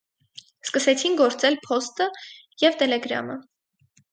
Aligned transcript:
Սկսեցին 0.69 1.17
գործել 1.19 1.59
փոստը 1.67 2.09
և 2.65 2.81
տելեգրամը։ 2.81 3.37